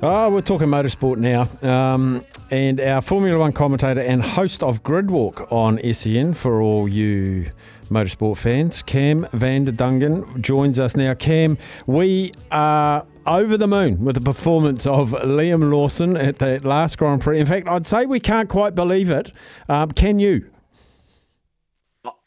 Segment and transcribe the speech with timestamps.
[0.00, 1.48] Oh, we're talking motorsport now.
[1.68, 7.50] Um, and our Formula One commentator and host of Gridwalk on SEN for all you
[7.90, 11.14] motorsport fans, Cam van den Dungen, joins us now.
[11.14, 16.96] Cam, we are over the moon with the performance of Liam Lawson at the last
[16.96, 17.40] Grand Prix.
[17.40, 19.32] In fact, I'd say we can't quite believe it.
[19.68, 20.48] Um, can you?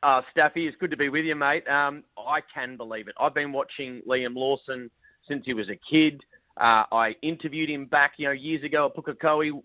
[0.04, 1.66] Uh, Staffy, it's good to be with you, mate.
[1.70, 3.16] Um, I can believe it.
[3.18, 4.92] I've been watching Liam Lawson
[5.26, 6.22] since he was a kid.
[6.58, 9.62] Uh, I interviewed him back, you know, years ago at Pukekohe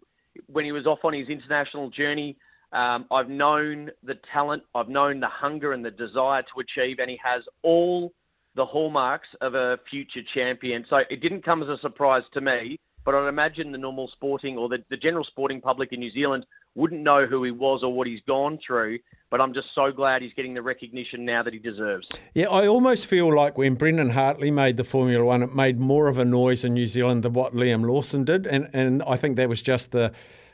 [0.46, 2.36] when he was off on his international journey.
[2.72, 7.08] Um, I've known the talent, I've known the hunger and the desire to achieve, and
[7.08, 8.12] he has all
[8.54, 10.84] the hallmarks of a future champion.
[10.88, 14.56] So it didn't come as a surprise to me, but I'd imagine the normal sporting
[14.56, 16.46] or the, the general sporting public in New Zealand
[16.77, 19.00] wouldn't know who he was or what he's gone through.
[19.28, 22.08] But I'm just so glad he's getting the recognition now that he deserves.
[22.34, 26.06] Yeah, I almost feel like when Brendan Hartley made the Formula One, it made more
[26.06, 29.36] of a noise in New Zealand than what Liam Lawson did, and and I think
[29.36, 30.12] that was just the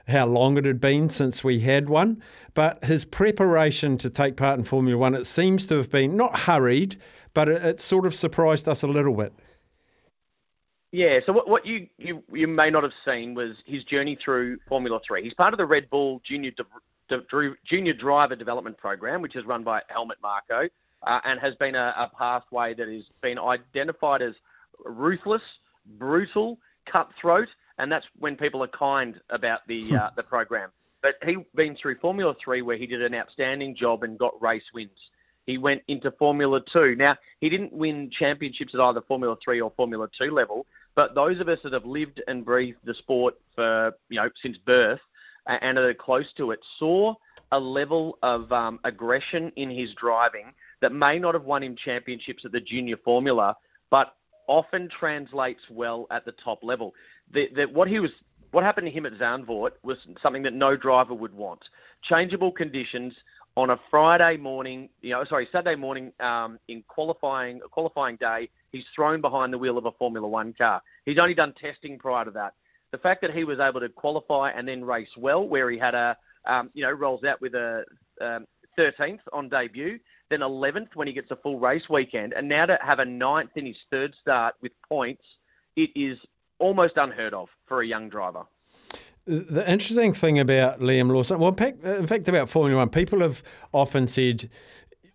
[0.08, 2.22] how long it had been since we had one.
[2.54, 6.40] But his preparation to take part in Formula One, it seems to have been not
[6.40, 6.96] hurried,
[7.34, 9.34] but it, it sort of surprised us a little bit.
[10.92, 14.58] Yeah, so what, what you, you you may not have seen was his journey through
[14.68, 15.24] Formula Three.
[15.24, 16.64] He's part of the Red Bull Junior De,
[17.08, 20.68] De, Junior Driver Development Program, which is run by Helmut Marko,
[21.02, 24.34] uh, and has been a, a pathway that has been identified as
[24.84, 25.42] ruthless,
[25.98, 30.70] brutal, cutthroat, and that's when people are kind about the uh, the program.
[31.00, 34.70] But he been through Formula Three, where he did an outstanding job and got race
[34.74, 34.90] wins.
[35.46, 36.94] He went into Formula Two.
[36.96, 41.40] Now he didn't win championships at either Formula Three or Formula Two level, but those
[41.40, 45.00] of us that have lived and breathed the sport for you know since birth
[45.46, 47.14] and are close to it saw
[47.52, 52.44] a level of um, aggression in his driving that may not have won him championships
[52.44, 53.54] at the junior formula,
[53.90, 54.14] but
[54.48, 56.94] often translates well at the top level.
[57.32, 58.10] The, the, what he was,
[58.52, 61.62] what happened to him at Zandvoort was something that no driver would want.
[62.02, 63.14] Changeable conditions
[63.56, 68.48] on a Friday morning, you know, sorry, Saturday morning um, in qualifying, a qualifying day,
[68.70, 70.82] he's thrown behind the wheel of a Formula One car.
[71.04, 72.54] He's only done testing prior to that.
[72.92, 75.94] The fact that he was able to qualify and then race well, where he had
[75.94, 77.84] a, um, you know, rolls out with a
[78.20, 78.46] um,
[78.78, 79.98] 13th on debut,
[80.30, 83.50] then 11th when he gets a full race weekend, and now to have a ninth
[83.56, 85.24] in his third start with points,
[85.76, 86.18] it is
[86.58, 88.44] almost unheard of for a young driver.
[89.24, 94.08] The interesting thing about Liam Lawson, well, in fact, about Formula One, people have often
[94.08, 94.50] said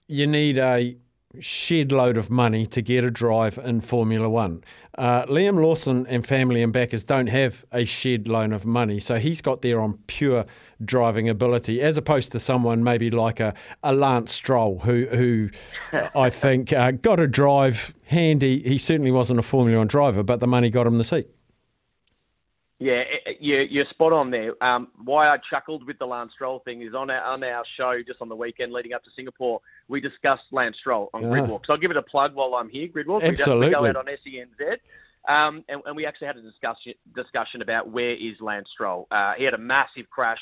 [0.07, 0.95] you need a
[1.40, 4.63] shed load of money to get a drive in Formula One.
[4.97, 9.18] Uh, Liam Lawson and family and backers don't have a shed load of money, so
[9.18, 10.45] he's got there on pure
[10.84, 13.53] driving ability, as opposed to someone maybe like a,
[13.84, 15.50] a Lance Stroll, who who
[16.16, 18.63] I think uh, got a drive handy.
[18.63, 21.28] He certainly wasn't a Formula One driver, but the money got him the seat.
[22.79, 23.03] Yeah,
[23.39, 24.53] you're, you're spot on there.
[24.63, 28.03] Um, why I chuckled with the Lance Stroll thing is on our, on our show
[28.05, 31.27] just on the weekend leading up to Singapore, we discussed Lance Stroll on Ah.
[31.27, 31.65] Gridwalk.
[31.65, 33.23] So I'll give it a plug while I'm here, Gridwalk.
[33.23, 33.67] Absolutely.
[33.67, 34.77] We go out on SENZ.
[35.27, 39.07] Um, and, and we actually had a discussion discussion about where is Lance Stroll.
[39.11, 40.39] Uh, he had a massive crash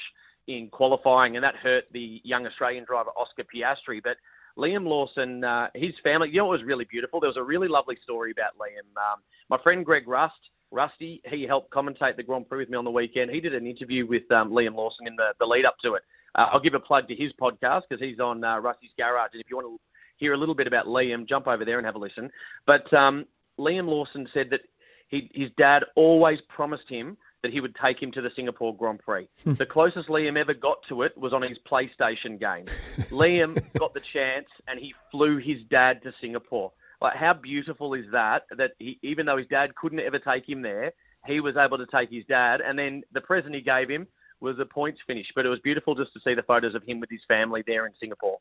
[0.47, 4.03] in qualifying, and that hurt the young Australian driver Oscar Piastri.
[4.03, 4.17] But
[4.57, 7.19] Liam Lawson, uh, his family, you know, what was really beautiful.
[7.19, 8.85] There was a really lovely story about Liam.
[8.95, 12.85] Um, my friend Greg Rust, Rusty, he helped commentate the Grand Prix with me on
[12.85, 13.31] the weekend.
[13.31, 16.03] He did an interview with um, Liam Lawson in the, the lead up to it.
[16.35, 19.31] Uh, I'll give a plug to his podcast because he's on uh, Rusty's Garage.
[19.33, 19.79] And if you want to
[20.17, 22.29] hear a little bit about Liam, jump over there and have a listen.
[22.65, 23.25] But um,
[23.59, 24.61] Liam Lawson said that
[25.07, 28.99] he, his dad always promised him that he would take him to the Singapore Grand
[28.99, 29.29] Prix.
[29.45, 32.65] the closest Liam ever got to it was on his PlayStation game.
[33.11, 36.71] Liam got the chance and he flew his dad to Singapore.
[37.05, 38.45] Like, how beautiful is that?
[38.57, 40.91] That he, even though his dad couldn't ever take him there,
[41.27, 44.07] he was able to take his dad, and then the present he gave him
[44.39, 45.31] was a points finish.
[45.35, 47.85] But it was beautiful just to see the photos of him with his family there
[47.85, 48.39] in Singapore.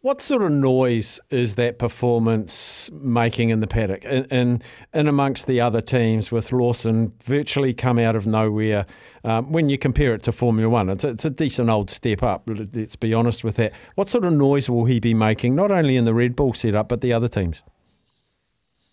[0.00, 4.62] What sort of noise is that performance making in the paddock and in,
[4.94, 8.86] in, amongst the other teams with Lawson virtually come out of nowhere?
[9.22, 12.22] Um, when you compare it to Formula One, it's a, it's a decent old step
[12.22, 13.74] up, let's be honest with that.
[13.96, 16.88] What sort of noise will he be making, not only in the Red Bull setup,
[16.88, 17.62] but the other teams?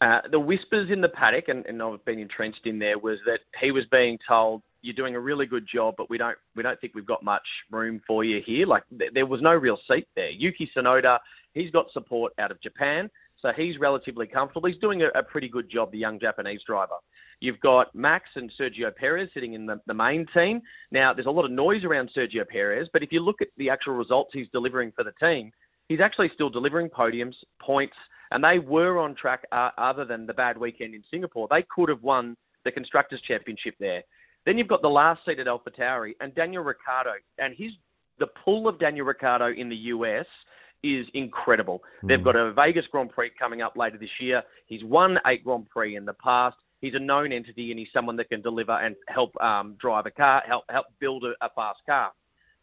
[0.01, 3.41] Uh, the whispers in the paddock, and, and I've been entrenched in there, was that
[3.59, 6.79] he was being told you're doing a really good job, but we don't we don't
[6.79, 8.65] think we've got much room for you here.
[8.65, 10.29] Like th- there was no real seat there.
[10.29, 11.19] Yuki Tsunoda,
[11.53, 14.69] he's got support out of Japan, so he's relatively comfortable.
[14.69, 16.95] He's doing a, a pretty good job, the young Japanese driver.
[17.41, 20.61] You've got Max and Sergio Perez sitting in the, the main team.
[20.91, 23.69] Now, there's a lot of noise around Sergio Perez, but if you look at the
[23.69, 25.51] actual results he's delivering for the team,
[25.87, 27.95] he's actually still delivering podiums, points,
[28.31, 31.47] and they were on track uh, other than the bad weekend in Singapore.
[31.49, 32.35] They could have won
[32.65, 34.03] the Constructors' Championship there.
[34.45, 37.73] Then you've got the last seat at AlphaTauri and Daniel Ricciardo, and his
[38.19, 40.25] the pull of Daniel Ricciardo in the US
[40.83, 41.81] is incredible.
[42.03, 42.07] Mm.
[42.09, 44.43] They've got a Vegas Grand Prix coming up later this year.
[44.65, 46.57] He's won eight Grand Prix in the past.
[46.81, 50.11] He's a known entity, and he's someone that can deliver and help um, drive a
[50.11, 52.11] car, help help build a, a fast car.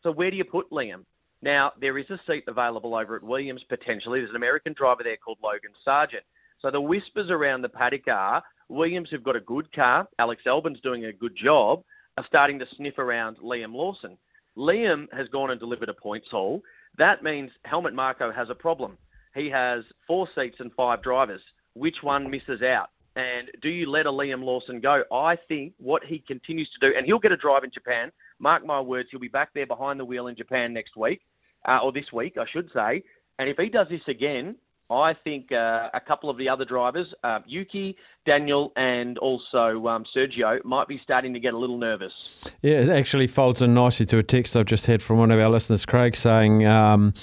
[0.02, 1.04] So where do you put Liam?
[1.42, 4.20] Now there is a seat available over at Williams potentially.
[4.20, 6.24] There's an American driver there called Logan Sargeant.
[6.58, 10.08] So the whispers around the paddock are Williams have got a good car.
[10.18, 11.82] Alex Albon's doing a good job.
[12.18, 14.16] Are starting to sniff around Liam Lawson.
[14.56, 16.62] Liam has gone and delivered a points haul.
[16.96, 18.96] That means Helmut Marko has a problem.
[19.34, 21.42] He has four seats and five drivers.
[21.74, 22.88] Which one misses out?
[23.16, 25.04] And do you let a Liam Lawson go?
[25.12, 28.10] I think what he continues to do, and he'll get a drive in Japan.
[28.38, 31.22] Mark my words, he'll be back there behind the wheel in Japan next week,
[31.66, 33.02] uh, or this week, I should say.
[33.38, 34.56] And if he does this again,
[34.88, 40.04] I think uh, a couple of the other drivers, uh, Yuki, Daniel, and also um,
[40.14, 42.48] Sergio, might be starting to get a little nervous.
[42.62, 45.40] Yeah, it actually folds in nicely to a text I've just had from one of
[45.40, 47.14] our listeners, Craig, saying, um,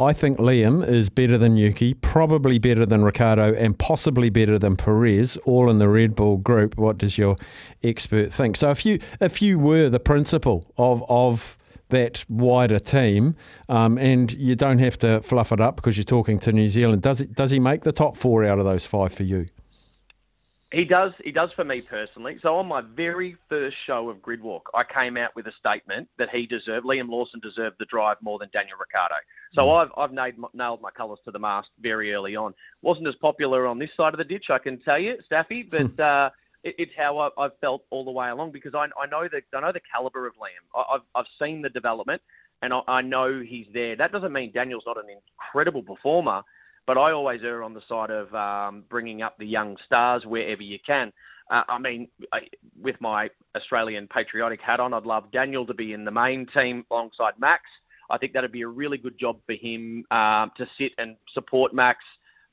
[0.00, 4.74] I think Liam is better than Yuki, probably better than Ricciardo, and possibly better than
[4.74, 6.78] Perez, all in the Red Bull group.
[6.78, 7.36] What does your
[7.82, 8.56] expert think?
[8.56, 11.58] So if you if you were the principal of of
[11.90, 13.36] that wider team,
[13.68, 17.02] um, and you don't have to fluff it up because you're talking to New Zealand.
[17.02, 17.34] Does it?
[17.34, 19.46] Does he make the top four out of those five for you?
[20.72, 21.12] He does.
[21.24, 22.38] He does for me personally.
[22.42, 26.30] So on my very first show of Gridwalk, I came out with a statement that
[26.30, 29.16] he deserved, Liam Lawson deserved the drive more than Daniel Ricciardo.
[29.52, 29.82] So mm.
[29.82, 32.54] I've I've nailed, nailed my colours to the mast very early on.
[32.82, 35.98] wasn't as popular on this side of the ditch, I can tell you, Staffy, but.
[36.00, 36.30] uh,
[36.62, 39.40] it, it's how I, I've felt all the way along because I, I know the
[39.56, 40.64] I know the caliber of Liam.
[40.74, 42.20] I, I've I've seen the development,
[42.62, 43.96] and I, I know he's there.
[43.96, 46.42] That doesn't mean Daniel's not an incredible performer,
[46.90, 50.60] but I always err on the side of um, bringing up the young stars wherever
[50.60, 51.12] you can.
[51.48, 52.48] Uh, I mean, I,
[52.82, 56.84] with my Australian patriotic hat on, I'd love Daniel to be in the main team
[56.90, 57.62] alongside Max.
[58.10, 61.72] I think that'd be a really good job for him um, to sit and support
[61.72, 62.04] Max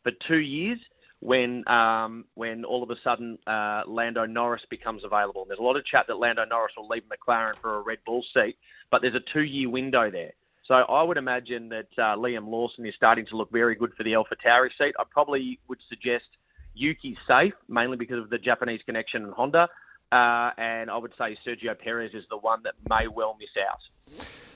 [0.03, 0.77] for two years
[1.19, 5.41] when um, when all of a sudden uh, Lando Norris becomes available.
[5.41, 7.97] And there's a lot of chat that Lando Norris will leave McLaren for a Red
[8.05, 8.55] Bull seat,
[8.91, 10.33] but there's a two-year window there.
[10.67, 14.03] So I would imagine that uh, Liam Lawson is starting to look very good for
[14.03, 14.95] the AlphaTauri seat.
[14.99, 16.25] I probably would suggest
[16.75, 19.69] Yuki safe, mainly because of the Japanese connection and Honda.
[20.11, 23.79] Uh, and I would say Sergio Perez is the one that may well miss out.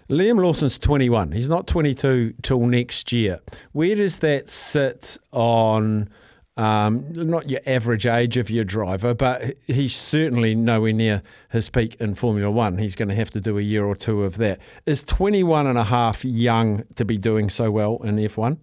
[0.10, 1.32] Liam Lawson's 21.
[1.32, 3.40] He's not 22 till next year.
[3.72, 6.10] Where does that sit on
[6.58, 11.96] um, not your average age of your driver, but he's certainly nowhere near his peak
[11.96, 12.78] in Formula One.
[12.78, 14.60] He's going to have to do a year or two of that.
[14.86, 18.58] Is 21 and a half young to be doing so well in F1?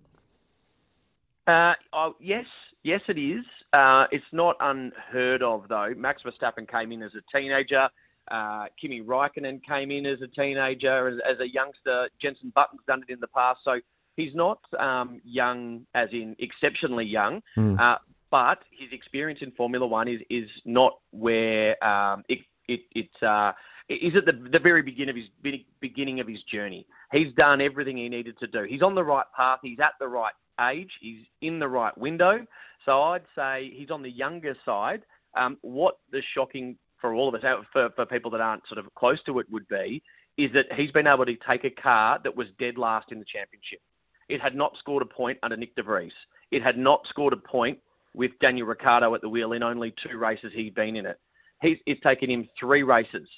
[1.47, 2.47] Uh, oh, yes,
[2.83, 3.45] yes, it is.
[3.73, 5.95] Uh, it's not unheard of, though.
[5.97, 7.89] Max Verstappen came in as a teenager.
[8.31, 12.11] Uh, Kimi Raikkonen came in as a teenager, as, as a youngster.
[12.21, 13.61] Jenson Button's done it in the past.
[13.65, 13.81] So
[14.19, 17.81] he's not um, young, as in exceptionally young, mm.
[17.81, 17.99] uh,
[18.31, 23.53] but his experience in Formula One is is not where um, it it it's uh,
[23.89, 26.87] is at the the very beginning of his beginning of his journey.
[27.13, 28.65] He's done everything he needed to do.
[28.65, 29.61] He's on the right path.
[29.63, 30.91] He's at the right age.
[31.01, 32.45] He's in the right window.
[32.85, 35.03] So I'd say he's on the younger side.
[35.37, 38.93] Um, what the shocking for all of us, for, for people that aren't sort of
[38.97, 40.03] close to it, would be,
[40.37, 43.25] is that he's been able to take a car that was dead last in the
[43.25, 43.81] championship.
[44.29, 46.13] It had not scored a point under Nick de Vries.
[46.51, 47.79] It had not scored a point
[48.15, 51.19] with Daniel Ricciardo at the wheel in only two races he'd been in it.
[51.63, 53.29] He's, it's taken him three races,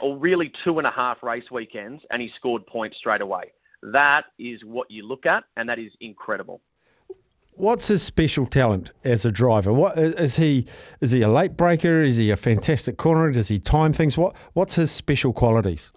[0.00, 3.52] or really two and a half race weekends, and he scored points straight away.
[3.82, 6.60] That is what you look at, and that is incredible.
[7.52, 9.72] What's his special talent as a driver?
[9.72, 10.66] What is he?
[11.00, 12.02] Is he a late breaker?
[12.02, 13.30] Is he a fantastic corner?
[13.30, 14.18] Does he time things?
[14.18, 15.90] What What's his special qualities?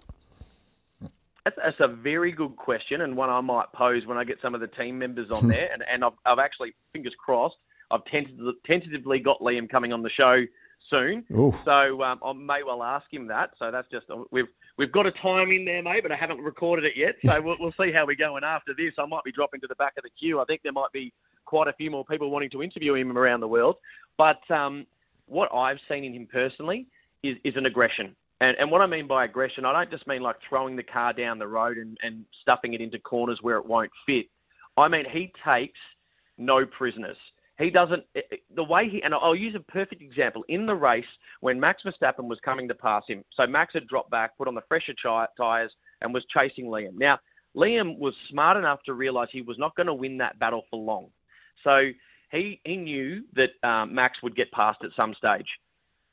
[1.44, 4.54] That's, that's a very good question, and one I might pose when I get some
[4.54, 5.70] of the team members on there.
[5.72, 7.56] And, and I've, I've actually, fingers crossed,
[7.90, 10.44] I've tentatively, tentatively got Liam coming on the show
[10.88, 11.24] soon.
[11.32, 11.54] Ooh.
[11.64, 13.52] So um, I may well ask him that.
[13.58, 16.84] So that's just we've we've got a time in there, mate, but I haven't recorded
[16.84, 17.16] it yet.
[17.24, 18.94] So we'll, we'll see how we're going after this.
[18.98, 20.40] I might be dropping to the back of the queue.
[20.40, 21.12] I think there might be
[21.44, 23.76] quite a few more people wanting to interview him around the world.
[24.16, 24.86] But um,
[25.26, 26.86] what I've seen in him personally
[27.22, 28.14] is, is an aggression.
[28.40, 31.12] And, and what I mean by aggression, I don't just mean like throwing the car
[31.12, 34.26] down the road and, and stuffing it into corners where it won't fit.
[34.76, 35.78] I mean, he takes
[36.38, 37.18] no prisoners.
[37.58, 40.42] He doesn't, eh, eh, the way he, and I'll use a perfect example.
[40.48, 41.04] In the race,
[41.40, 44.54] when Max Verstappen was coming to pass him, so Max had dropped back, put on
[44.54, 44.94] the fresher
[45.36, 46.94] tyres, and was chasing Liam.
[46.94, 47.18] Now,
[47.54, 50.78] Liam was smart enough to realise he was not going to win that battle for
[50.78, 51.08] long.
[51.62, 51.90] So
[52.30, 55.58] he, he knew that um, Max would get past at some stage.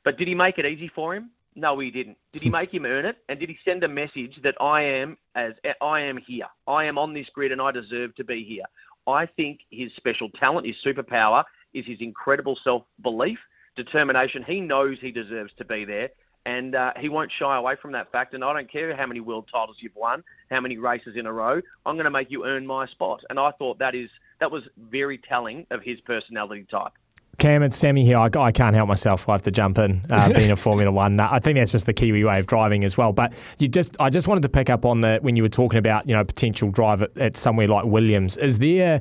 [0.04, 1.30] But did he make it easy for him?
[1.58, 2.16] No, he didn't.
[2.32, 3.18] Did he make him earn it?
[3.28, 6.46] And did he send a message that I am as I am here?
[6.66, 8.64] I am on this grid and I deserve to be here.
[9.08, 13.38] I think his special talent, his superpower, is his incredible self belief,
[13.74, 14.44] determination.
[14.44, 16.10] He knows he deserves to be there,
[16.46, 18.34] and uh, he won't shy away from that fact.
[18.34, 21.32] And I don't care how many world titles you've won, how many races in a
[21.32, 21.60] row.
[21.86, 23.24] I'm going to make you earn my spot.
[23.30, 24.10] And I thought that is
[24.40, 26.92] that was very telling of his personality type.
[27.38, 28.18] Cam, it's Sammy here.
[28.18, 29.28] I, I, can't help myself.
[29.28, 31.20] I have to jump in, uh, being a Formula One.
[31.20, 33.12] I think that's just the Kiwi way of driving as well.
[33.12, 35.78] But you just, I just wanted to pick up on the when you were talking
[35.78, 38.36] about, you know, potential drive at, at somewhere like Williams.
[38.38, 39.00] Is there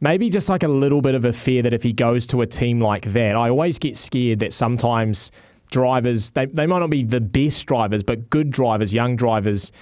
[0.00, 2.46] maybe just like a little bit of a fear that if he goes to a
[2.46, 5.32] team like that, I always get scared that sometimes
[5.72, 9.72] drivers, they, they might not be the best drivers, but good drivers, young drivers,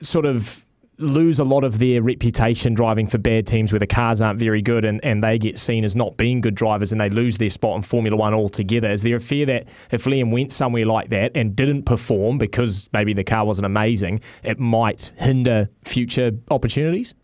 [0.00, 0.65] sort of
[0.98, 4.62] lose a lot of their reputation driving for bad teams where the cars aren't very
[4.62, 7.50] good and, and they get seen as not being good drivers and they lose their
[7.50, 8.90] spot in Formula One altogether.
[8.90, 12.88] Is there a fear that if Liam went somewhere like that and didn't perform because
[12.92, 17.14] maybe the car wasn't amazing, it might hinder future opportunities?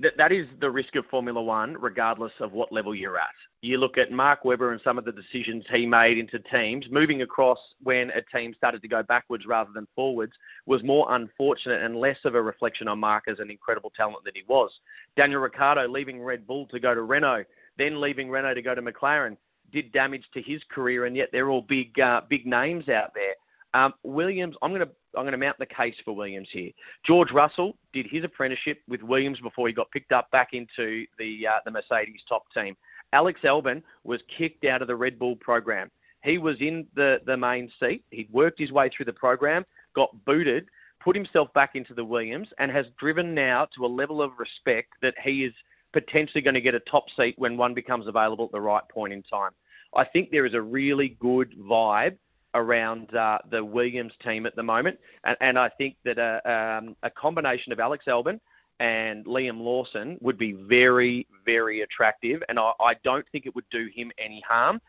[0.00, 3.34] That, that is the risk of Formula One, regardless of what level you're at.
[3.62, 7.22] You look at Mark Webber and some of the decisions he made into teams, moving
[7.22, 10.34] across when a team started to go backwards rather than forwards,
[10.66, 14.36] was more unfortunate and less of a reflection on Mark as an incredible talent that
[14.36, 14.70] he was.
[15.16, 17.44] Daniel Ricciardo leaving Red Bull to go to Renault,
[17.76, 19.36] then leaving Renault to go to McLaren,
[19.72, 23.34] did damage to his career, and yet they're all big, uh, big names out there.
[23.74, 26.70] Um, Williams, I'm going to I'm going to mount the case for Williams here.
[27.04, 31.46] George Russell did his apprenticeship with Williams before he got picked up back into the
[31.46, 32.76] uh, the Mercedes top team.
[33.12, 35.90] Alex Albon was kicked out of the Red Bull program.
[36.22, 38.04] He was in the, the main seat.
[38.10, 40.66] He'd worked his way through the program, got booted,
[41.00, 44.92] put himself back into the Williams, and has driven now to a level of respect
[45.00, 45.54] that he is
[45.92, 49.12] potentially going to get a top seat when one becomes available at the right point
[49.12, 49.52] in time.
[49.94, 52.18] I think there is a really good vibe
[52.58, 56.96] around uh, the Williams team at the moment, and, and I think that a, um,
[57.02, 58.40] a combination of Alex Albon
[58.80, 63.68] and Liam Lawson would be very, very attractive, and I, I don't think it would
[63.70, 64.80] do him any harm.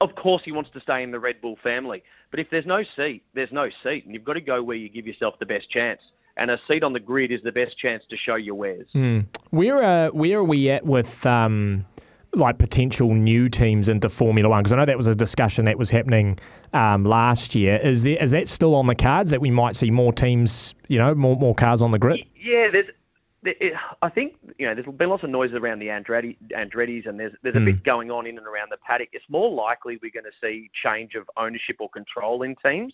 [0.00, 2.82] Of course, he wants to stay in the Red Bull family, but if there's no
[2.96, 5.70] seat, there's no seat, and you've got to go where you give yourself the best
[5.70, 6.00] chance
[6.36, 8.88] and a seat on the grid is the best chance to show your wares.
[8.94, 9.26] Mm.
[9.50, 11.86] Where, uh, where are we at with um,
[12.36, 14.60] like potential new teams into Formula One?
[14.60, 16.38] Because I know that was a discussion that was happening
[16.72, 17.76] um, last year.
[17.76, 20.98] Is there is that still on the cards that we might see more teams, you
[20.98, 22.24] know, more more cars on the grid?
[22.36, 22.88] Yeah, there's.
[23.44, 27.20] It, I think you know there's been lots of noise around the Andretti, Andretti's, and
[27.20, 27.66] there's there's a mm.
[27.66, 29.10] bit going on in and around the paddock.
[29.12, 32.92] It's more likely we're going to see change of ownership or control in teams.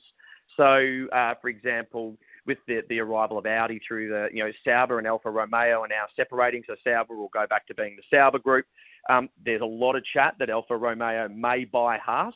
[0.56, 4.98] So, uh, for example, with the, the arrival of Audi through the, you know, Sauber
[4.98, 6.62] and Alfa Romeo are now separating.
[6.66, 8.66] So Sauber will go back to being the Sauber group.
[9.08, 12.34] Um, there's a lot of chat that Alfa Romeo may buy Haas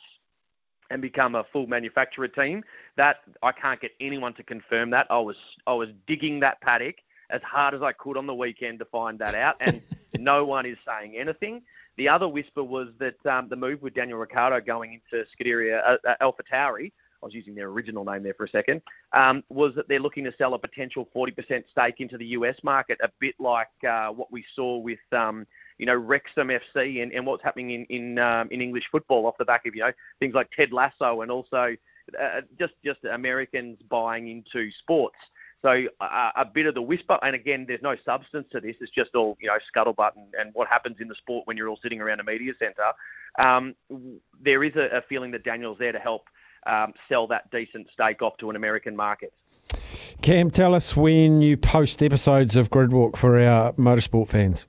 [0.91, 2.65] and become a full manufacturer team.
[2.97, 5.07] That I can't get anyone to confirm that.
[5.11, 5.37] I was
[5.67, 6.97] I was digging that paddock
[7.31, 9.83] as hard as I could on the weekend to find that out, and
[10.19, 11.63] no one is saying anything.
[11.97, 15.97] The other whisper was that um, the move with Daniel Ricciardo going into Scuderia uh,
[16.07, 16.93] uh, Alpha Tauri,
[17.23, 18.83] I was using their original name there for a second,
[19.13, 22.99] um, was that they're looking to sell a potential 40% stake into the US market,
[23.03, 25.47] a bit like uh, what we saw with um,
[25.79, 29.37] you know, Wrexham FC and, and what's happening in in, um, in English football off
[29.39, 31.77] the back of you know things like Ted Lasso and also
[32.21, 35.19] uh, just just Americans buying into sports.
[35.63, 38.77] So uh, a bit of the whisper, and again, there's no substance to this.
[38.81, 41.69] It's just all you know, scuttlebutt and, and what happens in the sport when you're
[41.69, 42.93] all sitting around a media centre.
[43.45, 43.75] Um,
[44.41, 46.29] there is a, a, feeling that Daniel's there to help
[46.67, 49.33] um, sell that decent stake off to an American market.
[50.23, 54.67] Cam, tell us when you post episodes of Gridwalk for our motorsport fans.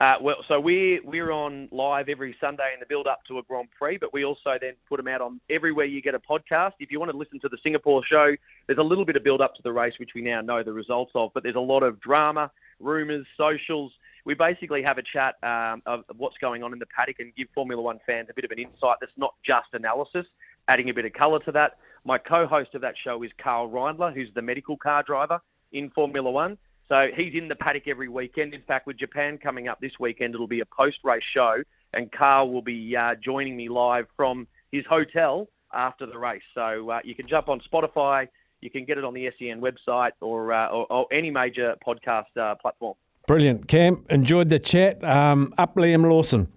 [0.00, 3.42] Uh, well, so we're we're on live every Sunday in the build up to a
[3.42, 6.72] Grand Prix, but we also then put them out on everywhere you get a podcast.
[6.80, 8.34] If you want to listen to the Singapore show,
[8.66, 10.72] there's a little bit of build up to the race, which we now know the
[10.72, 13.92] results of, but there's a lot of drama, rumours, socials.
[14.30, 17.48] We basically have a chat um, of what's going on in the paddock and give
[17.52, 20.24] Formula One fans a bit of an insight that's not just analysis,
[20.68, 21.78] adding a bit of colour to that.
[22.04, 25.40] My co-host of that show is Carl Reindler, who's the medical car driver
[25.72, 26.56] in Formula One.
[26.88, 28.54] So he's in the paddock every weekend.
[28.54, 32.52] In fact, with Japan coming up this weekend, it'll be a post-race show, and Carl
[32.52, 36.44] will be uh, joining me live from his hotel after the race.
[36.54, 38.28] So uh, you can jump on Spotify,
[38.60, 42.36] you can get it on the SEN website, or uh, or, or, any major podcast
[42.36, 42.94] uh, platform.
[43.30, 44.04] Brilliant, Cam.
[44.10, 45.04] Enjoyed the chat.
[45.04, 46.48] Um, up Liam Lawson.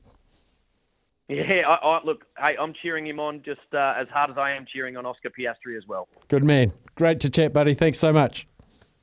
[1.27, 4.53] Yeah, I, I, look, hey, I'm cheering him on just uh, as hard as I
[4.53, 6.07] am cheering on Oscar Piastri as well.
[6.29, 6.73] Good man.
[6.95, 7.75] Great to chat, buddy.
[7.75, 8.47] Thanks so much.